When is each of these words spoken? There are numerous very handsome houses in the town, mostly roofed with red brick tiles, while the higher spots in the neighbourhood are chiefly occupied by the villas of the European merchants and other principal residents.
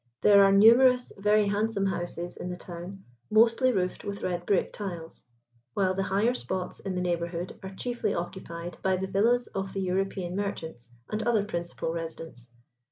There 0.21 0.43
are 0.43 0.51
numerous 0.51 1.13
very 1.19 1.45
handsome 1.45 1.85
houses 1.85 2.35
in 2.35 2.49
the 2.49 2.57
town, 2.57 3.03
mostly 3.29 3.71
roofed 3.71 4.03
with 4.03 4.23
red 4.23 4.47
brick 4.47 4.73
tiles, 4.73 5.27
while 5.75 5.93
the 5.93 6.01
higher 6.01 6.33
spots 6.33 6.79
in 6.79 6.95
the 6.95 7.01
neighbourhood 7.01 7.59
are 7.61 7.75
chiefly 7.75 8.15
occupied 8.15 8.79
by 8.81 8.97
the 8.97 9.05
villas 9.05 9.45
of 9.53 9.73
the 9.73 9.81
European 9.81 10.35
merchants 10.35 10.89
and 11.11 11.21
other 11.21 11.45
principal 11.45 11.93
residents. 11.93 12.49